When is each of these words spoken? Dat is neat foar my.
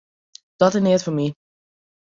Dat 0.61 0.73
is 0.77 0.83
neat 0.85 1.03
foar 1.05 1.15
my. 1.17 1.27